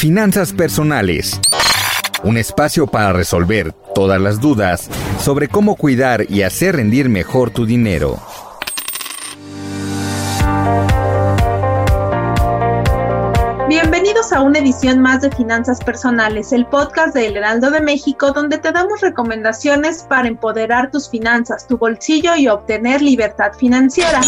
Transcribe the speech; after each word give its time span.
Finanzas 0.00 0.54
personales. 0.54 1.38
Un 2.24 2.38
espacio 2.38 2.86
para 2.86 3.12
resolver 3.12 3.74
todas 3.94 4.18
las 4.18 4.40
dudas 4.40 4.88
sobre 5.22 5.46
cómo 5.46 5.76
cuidar 5.76 6.24
y 6.30 6.40
hacer 6.40 6.76
rendir 6.76 7.10
mejor 7.10 7.50
tu 7.50 7.66
dinero. 7.66 8.18
Bienvenidos 13.68 14.32
a 14.32 14.40
una 14.40 14.60
edición 14.60 15.00
más 15.00 15.20
de 15.20 15.30
Finanzas 15.32 15.84
Personales, 15.84 16.50
el 16.54 16.64
podcast 16.64 17.14
de 17.14 17.26
El 17.26 17.36
Heraldo 17.36 17.70
de 17.70 17.82
México, 17.82 18.32
donde 18.32 18.56
te 18.56 18.72
damos 18.72 19.02
recomendaciones 19.02 20.06
para 20.08 20.28
empoderar 20.28 20.90
tus 20.90 21.10
finanzas, 21.10 21.66
tu 21.66 21.76
bolsillo 21.76 22.34
y 22.36 22.48
obtener 22.48 23.02
libertad 23.02 23.52
financiera. 23.52 24.22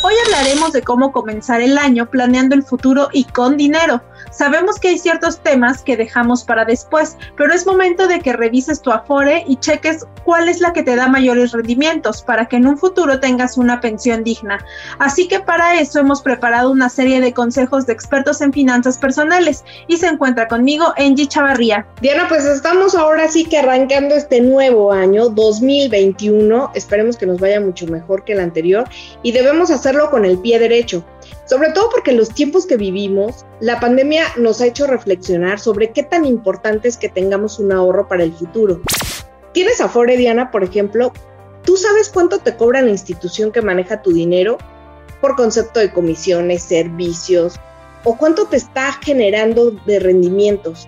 Hoy 0.00 0.14
hablaremos 0.26 0.72
de 0.72 0.82
cómo 0.82 1.10
comenzar 1.10 1.60
el 1.60 1.76
año 1.76 2.08
planeando 2.08 2.54
el 2.54 2.62
futuro 2.62 3.08
y 3.12 3.24
con 3.24 3.56
dinero. 3.56 4.00
Sabemos 4.30 4.78
que 4.78 4.88
hay 4.88 4.98
ciertos 4.98 5.40
temas 5.40 5.82
que 5.82 5.96
dejamos 5.96 6.44
para 6.44 6.64
después, 6.64 7.16
pero 7.36 7.52
es 7.52 7.66
momento 7.66 8.06
de 8.06 8.20
que 8.20 8.32
revises 8.32 8.80
tu 8.80 8.92
Afore 8.92 9.44
y 9.48 9.56
cheques 9.56 10.06
cuál 10.24 10.48
es 10.48 10.60
la 10.60 10.72
que 10.72 10.84
te 10.84 10.94
da 10.94 11.08
mayores 11.08 11.50
rendimientos 11.50 12.22
para 12.22 12.46
que 12.46 12.56
en 12.56 12.66
un 12.66 12.78
futuro 12.78 13.18
tengas 13.18 13.58
una 13.58 13.80
pensión 13.80 14.22
digna. 14.22 14.64
Así 15.00 15.26
que 15.26 15.40
para 15.40 15.80
eso 15.80 15.98
hemos 15.98 16.22
preparado 16.22 16.70
una 16.70 16.90
serie 16.90 17.20
de 17.20 17.32
consejos 17.32 17.86
de 17.86 17.94
expertos 17.94 18.40
en 18.40 18.52
finanzas 18.52 18.98
personales 18.98 19.64
y 19.88 19.96
se 19.96 20.06
encuentra 20.06 20.46
conmigo 20.46 20.94
Angie 20.96 21.26
Chavarría. 21.26 21.86
Diana, 22.00 22.28
pues 22.28 22.44
estamos 22.44 22.94
ahora 22.94 23.28
sí 23.28 23.44
que 23.44 23.58
arrancando 23.58 24.14
este 24.14 24.40
nuevo 24.40 24.92
año 24.92 25.28
2021. 25.30 26.70
Esperemos 26.74 27.16
que 27.16 27.26
nos 27.26 27.40
vaya 27.40 27.60
mucho 27.60 27.86
mejor 27.86 28.24
que 28.24 28.34
el 28.34 28.40
anterior 28.40 28.88
y 29.24 29.32
debemos 29.32 29.70
hacerlo 29.88 30.10
con 30.10 30.26
el 30.26 30.38
pie 30.38 30.58
derecho. 30.58 31.02
Sobre 31.46 31.72
todo 31.72 31.88
porque 31.88 32.10
en 32.10 32.18
los 32.18 32.28
tiempos 32.28 32.66
que 32.66 32.76
vivimos, 32.76 33.46
la 33.60 33.80
pandemia 33.80 34.24
nos 34.36 34.60
ha 34.60 34.66
hecho 34.66 34.86
reflexionar 34.86 35.58
sobre 35.58 35.92
qué 35.92 36.02
tan 36.02 36.26
importante 36.26 36.88
es 36.88 36.98
que 36.98 37.08
tengamos 37.08 37.58
un 37.58 37.72
ahorro 37.72 38.06
para 38.06 38.22
el 38.22 38.34
futuro. 38.34 38.82
¿Tienes 39.52 39.80
Afore, 39.80 40.18
Diana, 40.18 40.50
por 40.50 40.62
ejemplo? 40.62 41.10
¿Tú 41.64 41.78
sabes 41.78 42.10
cuánto 42.10 42.38
te 42.38 42.54
cobra 42.54 42.82
la 42.82 42.90
institución 42.90 43.50
que 43.50 43.62
maneja 43.62 44.02
tu 44.02 44.12
dinero? 44.12 44.58
Por 45.22 45.36
concepto 45.36 45.80
de 45.80 45.90
comisiones, 45.90 46.64
servicios, 46.64 47.58
o 48.04 48.16
cuánto 48.18 48.46
te 48.46 48.58
está 48.58 48.92
generando 49.02 49.70
de 49.86 50.00
rendimientos. 50.00 50.86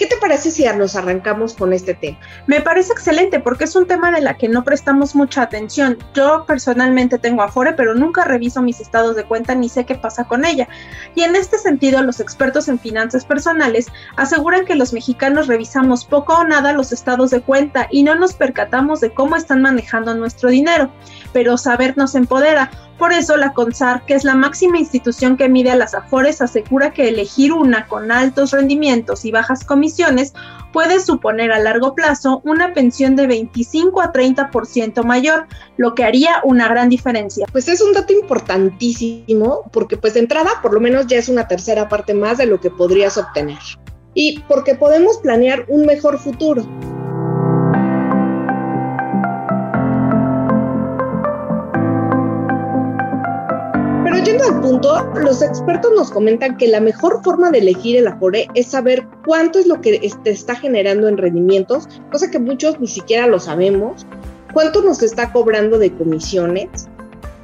¿Qué 0.00 0.06
te 0.06 0.16
parece 0.16 0.50
si 0.50 0.64
nos 0.64 0.96
arrancamos 0.96 1.52
con 1.52 1.74
este 1.74 1.92
tema? 1.92 2.16
Me 2.46 2.62
parece 2.62 2.90
excelente 2.90 3.38
porque 3.38 3.64
es 3.64 3.76
un 3.76 3.86
tema 3.86 4.10
de 4.10 4.22
la 4.22 4.38
que 4.38 4.48
no 4.48 4.64
prestamos 4.64 5.14
mucha 5.14 5.42
atención. 5.42 5.98
Yo 6.14 6.46
personalmente 6.46 7.18
tengo 7.18 7.42
Afore, 7.42 7.74
pero 7.74 7.94
nunca 7.94 8.24
reviso 8.24 8.62
mis 8.62 8.80
estados 8.80 9.14
de 9.14 9.24
cuenta 9.24 9.54
ni 9.54 9.68
sé 9.68 9.84
qué 9.84 9.96
pasa 9.96 10.24
con 10.24 10.46
ella. 10.46 10.68
Y 11.14 11.24
en 11.24 11.36
este 11.36 11.58
sentido, 11.58 12.02
los 12.02 12.18
expertos 12.18 12.68
en 12.68 12.78
finanzas 12.78 13.26
personales 13.26 13.88
aseguran 14.16 14.64
que 14.64 14.74
los 14.74 14.94
mexicanos 14.94 15.48
revisamos 15.48 16.06
poco 16.06 16.32
o 16.32 16.44
nada 16.44 16.72
los 16.72 16.92
estados 16.92 17.28
de 17.28 17.42
cuenta 17.42 17.86
y 17.90 18.02
no 18.02 18.14
nos 18.14 18.32
percatamos 18.32 19.02
de 19.02 19.12
cómo 19.12 19.36
están 19.36 19.60
manejando 19.60 20.14
nuestro 20.14 20.48
dinero. 20.48 20.90
Pero 21.34 21.58
saber 21.58 21.98
nos 21.98 22.14
empodera 22.14 22.70
por 23.00 23.14
eso 23.14 23.38
la 23.38 23.54
CONSAR, 23.54 24.04
que 24.04 24.12
es 24.12 24.24
la 24.24 24.34
máxima 24.34 24.78
institución 24.78 25.38
que 25.38 25.48
mide 25.48 25.70
a 25.70 25.76
las 25.76 25.94
AFORES, 25.94 26.42
asegura 26.42 26.92
que 26.92 27.08
elegir 27.08 27.50
una 27.50 27.88
con 27.88 28.12
altos 28.12 28.50
rendimientos 28.50 29.24
y 29.24 29.32
bajas 29.32 29.64
comisiones 29.64 30.34
puede 30.70 31.00
suponer 31.00 31.50
a 31.50 31.58
largo 31.58 31.94
plazo 31.94 32.42
una 32.44 32.74
pensión 32.74 33.16
de 33.16 33.26
25 33.26 34.02
a 34.02 34.12
30% 34.12 35.02
mayor, 35.02 35.46
lo 35.78 35.94
que 35.94 36.04
haría 36.04 36.42
una 36.44 36.68
gran 36.68 36.90
diferencia. 36.90 37.46
Pues 37.50 37.68
es 37.68 37.80
un 37.80 37.94
dato 37.94 38.12
importantísimo 38.12 39.62
porque 39.72 39.96
pues 39.96 40.12
de 40.12 40.20
entrada 40.20 40.50
por 40.60 40.74
lo 40.74 40.80
menos 40.80 41.06
ya 41.06 41.16
es 41.16 41.30
una 41.30 41.48
tercera 41.48 41.88
parte 41.88 42.12
más 42.12 42.36
de 42.36 42.44
lo 42.44 42.60
que 42.60 42.70
podrías 42.70 43.16
obtener. 43.16 43.58
Y 44.12 44.40
porque 44.40 44.74
podemos 44.74 45.16
planear 45.18 45.64
un 45.68 45.86
mejor 45.86 46.18
futuro. 46.18 46.66
Al 54.42 54.60
punto, 54.60 55.04
los 55.14 55.42
expertos 55.42 55.92
nos 55.94 56.10
comentan 56.10 56.56
que 56.56 56.68
la 56.68 56.80
mejor 56.80 57.22
forma 57.22 57.50
de 57.50 57.58
elegir 57.58 57.96
el 57.96 58.06
Afore 58.06 58.48
es 58.54 58.68
saber 58.68 59.06
cuánto 59.26 59.58
es 59.58 59.66
lo 59.66 59.80
que 59.80 60.00
te 60.22 60.30
está 60.30 60.56
generando 60.56 61.08
en 61.08 61.18
rendimientos, 61.18 61.88
cosa 62.10 62.30
que 62.30 62.38
muchos 62.38 62.80
ni 62.80 62.86
siquiera 62.86 63.26
lo 63.26 63.38
sabemos, 63.38 64.06
cuánto 64.52 64.82
nos 64.82 65.02
está 65.02 65.32
cobrando 65.32 65.78
de 65.78 65.92
comisiones 65.92 66.88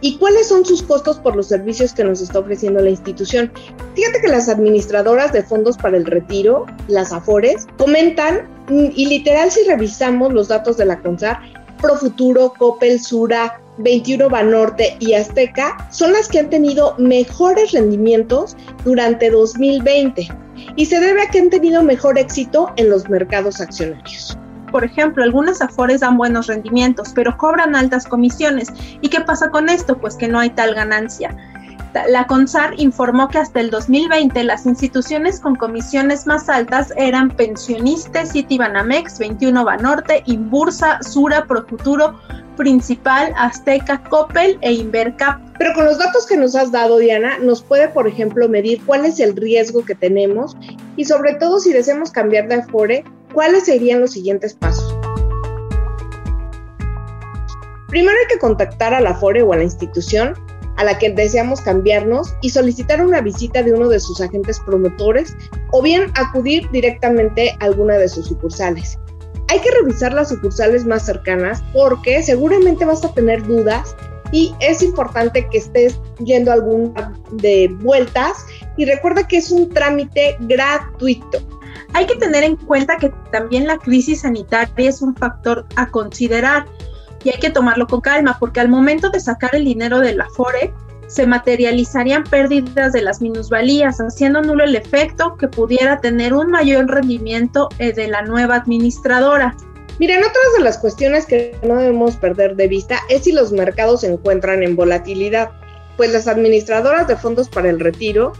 y 0.00 0.18
cuáles 0.18 0.48
son 0.48 0.64
sus 0.64 0.82
costos 0.82 1.18
por 1.18 1.36
los 1.36 1.48
servicios 1.48 1.92
que 1.92 2.04
nos 2.04 2.20
está 2.20 2.38
ofreciendo 2.38 2.80
la 2.80 2.90
institución. 2.90 3.50
Fíjate 3.94 4.20
que 4.20 4.28
las 4.28 4.48
administradoras 4.48 5.32
de 5.32 5.42
fondos 5.42 5.76
para 5.76 5.96
el 5.96 6.06
retiro, 6.06 6.66
las 6.88 7.12
AFORES, 7.12 7.66
comentan, 7.78 8.48
y 8.68 9.06
literal 9.06 9.50
si 9.50 9.64
revisamos 9.64 10.32
los 10.32 10.48
datos 10.48 10.76
de 10.76 10.86
la 10.86 11.00
CONSAR, 11.00 11.38
Profuturo, 11.80 12.52
Coppel, 12.58 13.00
Sura, 13.00 13.60
21 13.78 14.28
Banorte 14.28 14.96
y 15.00 15.14
Azteca 15.14 15.76
son 15.90 16.12
las 16.12 16.28
que 16.28 16.40
han 16.40 16.50
tenido 16.50 16.94
mejores 16.98 17.72
rendimientos 17.72 18.56
durante 18.84 19.30
2020 19.30 20.28
y 20.76 20.86
se 20.86 21.00
debe 21.00 21.22
a 21.22 21.30
que 21.30 21.40
han 21.40 21.50
tenido 21.50 21.82
mejor 21.82 22.18
éxito 22.18 22.72
en 22.76 22.90
los 22.90 23.08
mercados 23.08 23.60
accionarios. 23.60 24.38
Por 24.70 24.84
ejemplo, 24.84 25.22
algunas 25.22 25.62
Afores 25.62 26.00
dan 26.00 26.16
buenos 26.16 26.48
rendimientos, 26.48 27.12
pero 27.14 27.36
cobran 27.36 27.76
altas 27.76 28.06
comisiones. 28.06 28.68
¿Y 29.00 29.08
qué 29.08 29.20
pasa 29.20 29.50
con 29.50 29.68
esto? 29.68 29.96
Pues 29.96 30.16
que 30.16 30.28
no 30.28 30.38
hay 30.38 30.50
tal 30.50 30.74
ganancia. 30.74 31.34
La 32.08 32.26
CONSAR 32.26 32.74
informó 32.78 33.28
que 33.28 33.38
hasta 33.38 33.60
el 33.60 33.70
2020 33.70 34.44
las 34.44 34.66
instituciones 34.66 35.40
con 35.40 35.56
comisiones 35.56 36.26
más 36.26 36.50
altas 36.50 36.92
eran 36.96 37.30
Pensionistas, 37.30 38.32
Citibanamex, 38.32 39.18
21 39.18 39.64
Banorte, 39.64 40.22
Inbursa, 40.26 41.02
Sura, 41.02 41.46
Profuturo, 41.46 42.18
Principal, 42.56 43.32
Azteca, 43.36 44.02
Coppel 44.04 44.58
e 44.62 44.72
Invercap. 44.72 45.40
Pero 45.58 45.72
con 45.74 45.84
los 45.84 45.98
datos 45.98 46.26
que 46.26 46.36
nos 46.36 46.54
has 46.54 46.72
dado, 46.72 46.98
Diana, 46.98 47.38
nos 47.38 47.62
puede, 47.62 47.88
por 47.88 48.08
ejemplo, 48.08 48.48
medir 48.48 48.82
cuál 48.84 49.04
es 49.04 49.20
el 49.20 49.36
riesgo 49.36 49.84
que 49.84 49.94
tenemos 49.94 50.56
y 50.96 51.04
sobre 51.04 51.34
todo 51.34 51.60
si 51.60 51.72
deseamos 51.72 52.10
cambiar 52.10 52.48
de 52.48 52.56
Afore, 52.56 53.04
cuáles 53.32 53.64
serían 53.64 54.00
los 54.00 54.12
siguientes 54.12 54.54
pasos. 54.54 54.94
Primero 57.88 58.16
hay 58.18 58.34
que 58.34 58.38
contactar 58.38 58.92
a 58.94 59.00
la 59.00 59.10
Afore 59.10 59.42
o 59.42 59.52
a 59.52 59.56
la 59.56 59.62
institución 59.62 60.34
a 60.76 60.84
la 60.84 60.98
que 60.98 61.10
deseamos 61.10 61.60
cambiarnos 61.60 62.34
y 62.42 62.50
solicitar 62.50 63.04
una 63.04 63.20
visita 63.20 63.62
de 63.62 63.72
uno 63.72 63.88
de 63.88 64.00
sus 64.00 64.20
agentes 64.20 64.60
promotores 64.60 65.36
o 65.72 65.82
bien 65.82 66.10
acudir 66.14 66.68
directamente 66.70 67.56
a 67.60 67.64
alguna 67.64 67.94
de 67.94 68.08
sus 68.08 68.26
sucursales. 68.26 68.98
Hay 69.48 69.60
que 69.60 69.70
revisar 69.70 70.12
las 70.12 70.30
sucursales 70.30 70.84
más 70.84 71.06
cercanas 71.06 71.62
porque 71.72 72.22
seguramente 72.22 72.84
vas 72.84 73.04
a 73.04 73.12
tener 73.12 73.44
dudas 73.46 73.94
y 74.32 74.54
es 74.60 74.82
importante 74.82 75.46
que 75.50 75.58
estés 75.58 76.00
yendo 76.24 76.52
alguna 76.52 77.14
de 77.32 77.68
vueltas 77.80 78.44
y 78.76 78.84
recuerda 78.84 79.26
que 79.26 79.36
es 79.36 79.50
un 79.50 79.70
trámite 79.70 80.36
gratuito. 80.40 81.38
Hay 81.92 82.06
que 82.06 82.16
tener 82.16 82.42
en 82.42 82.56
cuenta 82.56 82.96
que 82.96 83.12
también 83.30 83.66
la 83.66 83.78
crisis 83.78 84.22
sanitaria 84.22 84.88
es 84.88 85.00
un 85.00 85.14
factor 85.14 85.64
a 85.76 85.88
considerar 85.90 86.66
y 87.22 87.30
hay 87.30 87.38
que 87.38 87.50
tomarlo 87.50 87.86
con 87.86 88.00
calma 88.00 88.36
porque 88.40 88.60
al 88.60 88.68
momento 88.68 89.10
de 89.10 89.20
sacar 89.20 89.54
el 89.54 89.64
dinero 89.64 90.00
de 90.00 90.14
la 90.14 90.28
FORE 90.30 90.72
se 91.06 91.26
materializarían 91.26 92.24
pérdidas 92.24 92.92
de 92.92 93.02
las 93.02 93.20
minusvalías, 93.20 93.98
haciendo 93.98 94.42
nulo 94.42 94.64
el 94.64 94.76
efecto 94.76 95.36
que 95.36 95.48
pudiera 95.48 96.00
tener 96.00 96.34
un 96.34 96.50
mayor 96.50 96.86
rendimiento 96.88 97.68
eh, 97.78 97.92
de 97.92 98.08
la 98.08 98.22
nueva 98.22 98.56
administradora. 98.56 99.56
Miren, 99.98 100.18
otras 100.18 100.52
de 100.58 100.64
las 100.64 100.78
cuestiones 100.78 101.24
que 101.26 101.56
no 101.62 101.76
debemos 101.76 102.16
perder 102.16 102.56
de 102.56 102.68
vista 102.68 102.98
es 103.08 103.24
si 103.24 103.32
los 103.32 103.52
mercados 103.52 104.02
se 104.02 104.12
encuentran 104.12 104.62
en 104.62 104.76
volatilidad, 104.76 105.50
pues 105.96 106.12
las 106.12 106.28
administradoras 106.28 107.08
de 107.08 107.16
fondos 107.16 107.48
para 107.48 107.70
el 107.70 107.80
retiro 107.80 108.32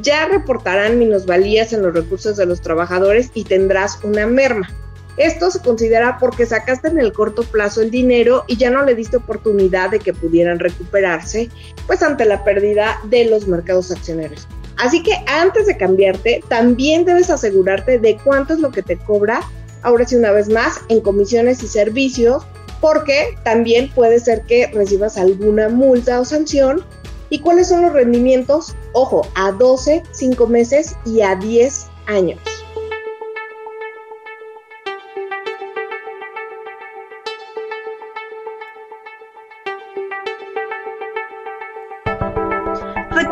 ya 0.00 0.26
reportarán 0.26 0.98
minusvalías 0.98 1.72
en 1.74 1.82
los 1.82 1.92
recursos 1.92 2.36
de 2.36 2.46
los 2.46 2.62
trabajadores 2.62 3.30
y 3.34 3.44
tendrás 3.44 3.98
una 4.04 4.26
merma. 4.26 4.70
Esto 5.16 5.50
se 5.50 5.60
considera 5.60 6.16
porque 6.18 6.46
sacaste 6.46 6.88
en 6.88 6.98
el 6.98 7.12
corto 7.12 7.42
plazo 7.42 7.82
el 7.82 7.90
dinero 7.90 8.44
y 8.46 8.56
ya 8.56 8.70
no 8.70 8.84
le 8.84 8.94
diste 8.94 9.18
oportunidad 9.18 9.90
de 9.90 9.98
que 9.98 10.14
pudieran 10.14 10.58
recuperarse, 10.58 11.50
pues 11.86 12.02
ante 12.02 12.24
la 12.24 12.44
pérdida 12.44 12.98
de 13.04 13.26
los 13.26 13.46
mercados 13.46 13.90
accionarios. 13.90 14.48
Así 14.78 15.02
que 15.02 15.12
antes 15.26 15.66
de 15.66 15.76
cambiarte, 15.76 16.42
también 16.48 17.04
debes 17.04 17.30
asegurarte 17.30 17.98
de 17.98 18.18
cuánto 18.24 18.54
es 18.54 18.60
lo 18.60 18.70
que 18.70 18.82
te 18.82 18.96
cobra, 18.96 19.40
ahora 19.82 20.06
sí 20.06 20.16
una 20.16 20.32
vez 20.32 20.48
más, 20.48 20.80
en 20.88 21.00
comisiones 21.00 21.62
y 21.62 21.68
servicios, 21.68 22.44
porque 22.80 23.36
también 23.44 23.90
puede 23.94 24.18
ser 24.18 24.42
que 24.42 24.68
recibas 24.68 25.16
alguna 25.18 25.68
multa 25.68 26.20
o 26.20 26.24
sanción. 26.24 26.84
¿Y 27.30 27.38
cuáles 27.38 27.68
son 27.68 27.82
los 27.82 27.92
rendimientos? 27.92 28.74
Ojo, 28.92 29.26
a 29.36 29.52
12, 29.52 30.02
5 30.10 30.46
meses 30.48 30.96
y 31.06 31.20
a 31.20 31.36
10 31.36 31.86
años. 32.06 32.40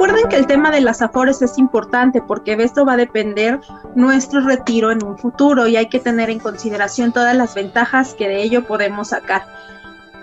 Recuerden 0.00 0.30
que 0.30 0.36
el 0.36 0.46
tema 0.46 0.70
de 0.70 0.80
las 0.80 1.02
afores 1.02 1.42
es 1.42 1.58
importante 1.58 2.22
porque 2.22 2.56
de 2.56 2.64
esto 2.64 2.86
va 2.86 2.94
a 2.94 2.96
depender 2.96 3.60
nuestro 3.94 4.40
retiro 4.40 4.90
en 4.90 5.04
un 5.04 5.18
futuro 5.18 5.66
y 5.66 5.76
hay 5.76 5.90
que 5.90 6.00
tener 6.00 6.30
en 6.30 6.38
consideración 6.38 7.12
todas 7.12 7.36
las 7.36 7.54
ventajas 7.54 8.14
que 8.14 8.26
de 8.26 8.42
ello 8.42 8.66
podemos 8.66 9.08
sacar. 9.08 9.44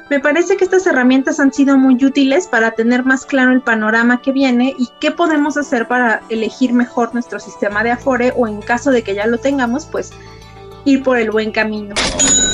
Me 0.10 0.20
parece 0.20 0.58
que 0.58 0.64
estas 0.64 0.88
herramientas 0.88 1.40
han 1.40 1.54
sido 1.54 1.78
muy 1.78 2.04
útiles 2.04 2.48
para 2.48 2.72
tener 2.72 3.06
más 3.06 3.24
claro 3.28 3.52
el 3.52 3.62
panorama 3.62 4.20
que 4.20 4.32
viene 4.32 4.74
y 4.80 4.90
qué 5.00 5.12
podemos 5.12 5.58
hacer 5.58 5.88
para 5.88 6.22
elegir 6.30 6.74
mejor 6.74 7.14
nuestro 7.14 7.40
sistema 7.40 7.84
de 7.84 7.92
Afore 7.92 8.34
o 8.36 8.48
en 8.48 8.64
caso 8.64 8.90
de 8.90 9.04
que 9.04 9.14
ya 9.14 9.28
lo 9.28 9.38
tengamos, 9.38 9.86
pues 9.86 10.12
ir 10.88 11.04
por 11.04 11.18
el 11.18 11.32
buen 11.32 11.52
camino. 11.52 11.94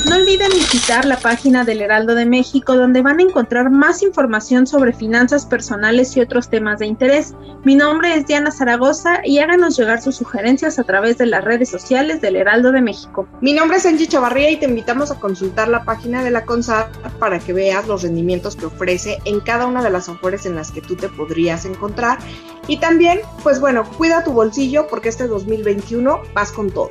No 0.08 0.16
olviden 0.16 0.50
visitar 0.50 1.04
la 1.04 1.16
página 1.16 1.64
del 1.64 1.80
Heraldo 1.80 2.14
de 2.14 2.26
México 2.26 2.76
donde 2.76 3.00
van 3.00 3.20
a 3.20 3.22
encontrar 3.22 3.70
más 3.70 4.02
información 4.02 4.66
sobre 4.66 4.92
finanzas 4.92 5.46
personales 5.46 6.16
y 6.16 6.20
otros 6.20 6.50
temas 6.50 6.80
de 6.80 6.86
interés. 6.86 7.34
Mi 7.64 7.74
nombre 7.74 8.14
es 8.14 8.26
Diana 8.26 8.50
Zaragoza 8.50 9.20
y 9.24 9.38
háganos 9.38 9.76
llegar 9.76 10.02
sus 10.02 10.16
sugerencias 10.16 10.78
a 10.78 10.84
través 10.84 11.16
de 11.16 11.26
las 11.26 11.44
redes 11.44 11.70
sociales 11.70 12.20
del 12.20 12.36
Heraldo 12.36 12.72
de 12.72 12.82
México. 12.82 13.26
Mi 13.40 13.52
nombre 13.52 13.78
es 13.78 13.86
Angie 13.86 14.08
Chavarría 14.08 14.50
y 14.50 14.58
te 14.58 14.66
invitamos 14.66 15.10
a 15.10 15.20
consultar 15.20 15.68
la 15.68 15.84
página 15.84 16.22
de 16.22 16.32
la 16.32 16.44
CONSAR 16.44 16.90
para 17.18 17.38
que 17.38 17.52
veas 17.52 17.86
los 17.86 18.02
rendimientos 18.02 18.56
que 18.56 18.66
ofrece 18.66 19.18
en 19.24 19.40
cada 19.40 19.66
una 19.66 19.82
de 19.82 19.90
las 19.90 20.08
afores 20.08 20.44
en 20.44 20.56
las 20.56 20.72
que 20.72 20.80
tú 20.80 20.96
te 20.96 21.08
podrías 21.08 21.64
encontrar. 21.64 22.18
Y 22.66 22.78
también, 22.78 23.20
pues 23.42 23.60
bueno, 23.60 23.84
cuida 23.96 24.24
tu 24.24 24.32
bolsillo 24.32 24.86
porque 24.88 25.08
este 25.08 25.28
2021 25.28 26.20
vas 26.34 26.50
con 26.50 26.70
todo. 26.70 26.90